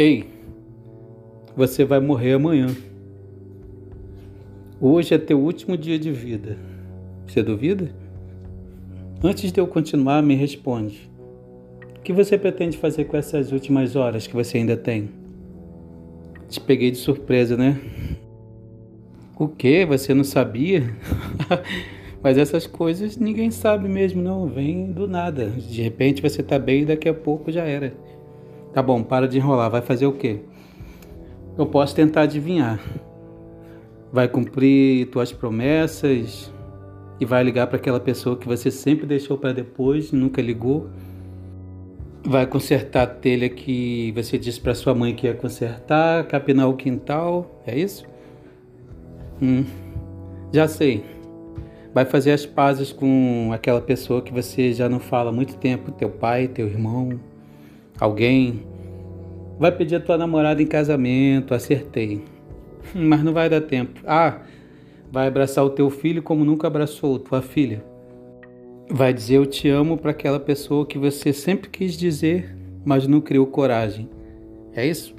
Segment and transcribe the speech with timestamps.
[0.00, 0.26] Ei,
[1.56, 2.68] você vai morrer amanhã.
[4.80, 6.56] Hoje é teu último dia de vida.
[7.26, 7.90] Você duvida?
[9.24, 11.10] Antes de eu continuar, me responde.
[11.98, 15.10] O que você pretende fazer com essas últimas horas que você ainda tem?
[16.48, 17.80] Te peguei de surpresa, né?
[19.36, 19.84] O que?
[19.84, 20.94] Você não sabia?
[22.22, 24.46] Mas essas coisas ninguém sabe mesmo, não.
[24.46, 25.46] Vem do nada.
[25.46, 27.92] De repente você tá bem e daqui a pouco já era.
[28.72, 29.70] Tá bom, para de enrolar.
[29.70, 30.40] Vai fazer o quê?
[31.56, 32.80] Eu posso tentar adivinhar.
[34.12, 36.52] Vai cumprir tuas promessas
[37.20, 40.88] e vai ligar para aquela pessoa que você sempre deixou para depois, nunca ligou
[42.28, 46.74] vai consertar a telha que você disse para sua mãe que ia consertar, capinar o
[46.74, 48.04] quintal, é isso?
[49.40, 49.64] Hum,
[50.52, 51.04] já sei.
[51.94, 55.90] Vai fazer as pazes com aquela pessoa que você já não fala há muito tempo,
[55.90, 57.18] teu pai, teu irmão,
[58.00, 58.62] alguém.
[59.58, 62.24] Vai pedir a tua namorada em casamento, acertei.
[62.94, 64.00] Mas não vai dar tempo.
[64.06, 64.40] Ah,
[65.10, 67.82] vai abraçar o teu filho como nunca abraçou tua filha
[68.90, 73.20] vai dizer eu te amo para aquela pessoa que você sempre quis dizer, mas não
[73.20, 74.08] criou coragem.
[74.72, 75.14] É isso?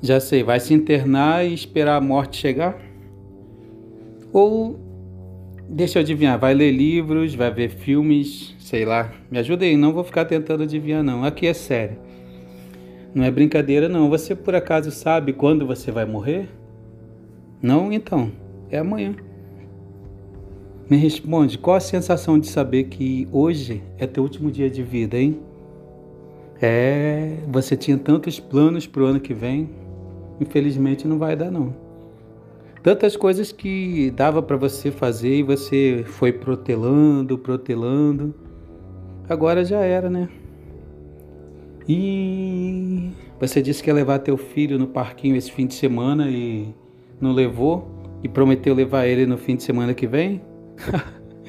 [0.00, 2.78] Já sei, vai se internar e esperar a morte chegar?
[4.32, 4.78] Ou
[5.68, 9.12] deixa eu adivinhar, vai ler livros, vai ver filmes, sei lá.
[9.30, 11.24] Me ajuda aí, não vou ficar tentando adivinhar não.
[11.24, 11.98] Aqui é sério.
[13.14, 14.10] Não é brincadeira não.
[14.10, 16.48] Você por acaso sabe quando você vai morrer?
[17.62, 18.30] Não, então,
[18.70, 19.14] é amanhã.
[20.88, 25.18] Me responde, qual a sensação de saber que hoje é teu último dia de vida,
[25.18, 25.40] hein?
[26.62, 29.68] É, você tinha tantos planos para o ano que vem,
[30.40, 31.85] infelizmente não vai dar não.
[32.86, 38.32] Tantas coisas que dava para você fazer e você foi protelando, protelando.
[39.28, 40.28] Agora já era, né?
[41.88, 46.72] E você disse que ia levar teu filho no parquinho esse fim de semana e
[47.20, 47.90] não levou
[48.22, 50.40] e prometeu levar ele no fim de semana que vem?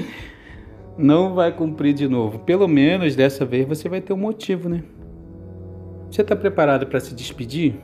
[0.98, 2.40] não vai cumprir de novo.
[2.40, 4.82] Pelo menos dessa vez você vai ter um motivo, né?
[6.10, 7.80] Você está preparado para se despedir?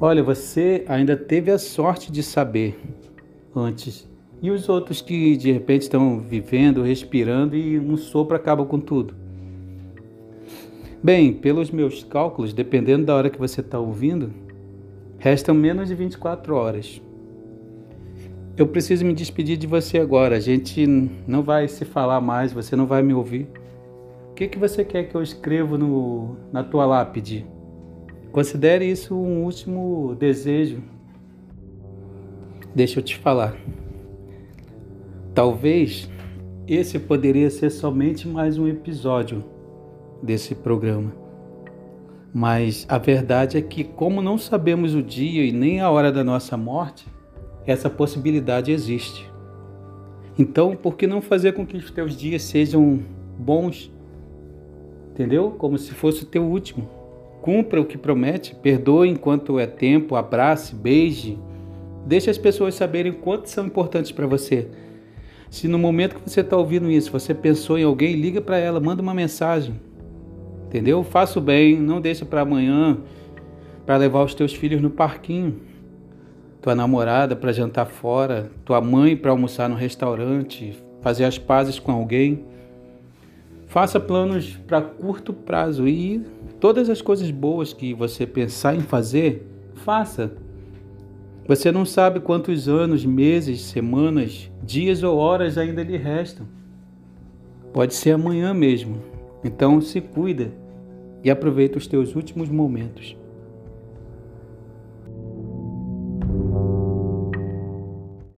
[0.00, 2.78] Olha, você ainda teve a sorte de saber
[3.54, 4.08] antes.
[4.40, 9.12] E os outros que de repente estão vivendo, respirando e um sopro acaba com tudo?
[11.02, 14.32] Bem, pelos meus cálculos, dependendo da hora que você está ouvindo,
[15.18, 17.02] restam menos de 24 horas.
[18.56, 20.36] Eu preciso me despedir de você agora.
[20.36, 20.86] A gente
[21.26, 23.48] não vai se falar mais, você não vai me ouvir.
[24.30, 27.44] O que, que você quer que eu escreva no, na tua lápide?
[28.32, 30.82] Considere isso um último desejo.
[32.74, 33.56] Deixa eu te falar.
[35.34, 36.08] Talvez
[36.66, 39.42] esse poderia ser somente mais um episódio
[40.22, 41.12] desse programa.
[42.32, 46.22] Mas a verdade é que, como não sabemos o dia e nem a hora da
[46.22, 47.06] nossa morte,
[47.66, 49.30] essa possibilidade existe.
[50.38, 53.00] Então, por que não fazer com que os teus dias sejam
[53.38, 53.90] bons?
[55.10, 55.52] Entendeu?
[55.52, 56.97] Como se fosse o teu último.
[57.48, 61.38] Cumpra o que promete, perdoe enquanto é tempo, abrace, beije.
[62.04, 64.68] Deixe as pessoas saberem quanto são importantes para você.
[65.48, 68.78] Se no momento que você está ouvindo isso, você pensou em alguém, liga para ela,
[68.80, 69.80] manda uma mensagem.
[70.66, 71.02] Entendeu?
[71.02, 72.98] Faça o bem, não deixe para amanhã
[73.86, 75.58] para levar os teus filhos no parquinho
[76.60, 81.92] tua namorada para jantar fora, tua mãe para almoçar no restaurante, fazer as pazes com
[81.92, 82.44] alguém.
[83.68, 86.24] Faça planos para curto prazo e
[86.58, 90.32] todas as coisas boas que você pensar em fazer, faça.
[91.46, 96.46] Você não sabe quantos anos, meses, semanas, dias ou horas ainda lhe restam.
[97.72, 99.02] Pode ser amanhã mesmo.
[99.44, 100.50] Então se cuida
[101.22, 103.16] e aproveita os teus últimos momentos.